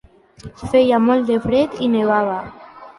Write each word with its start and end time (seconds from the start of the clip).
Feia 0.71 1.01
molt 1.05 1.29
de 1.29 1.39
fred 1.47 1.79
i 1.89 1.95
nevava. 1.99 2.45